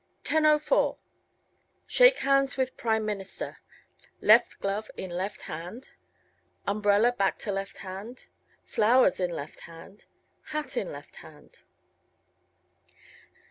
10:04 0.23 0.97
Shake 1.85 2.17
hands 2.25 2.57
with 2.57 2.75
Prime 2.75 3.05
Minister. 3.05 3.59
Left 4.19 4.59
glove 4.59 4.89
in 4.97 5.11
left 5.11 5.43
hand. 5.43 5.91
Umbrella 6.65 7.11
back 7.11 7.37
to 7.37 7.51
left 7.51 7.77
hand. 7.85 8.25
Flowers 8.65 9.19
in 9.19 9.29
left 9.29 9.59
hand. 9.69 10.05
Hat 10.55 10.75
in 10.75 10.91
left 10.91 11.17
hand. 11.17 11.59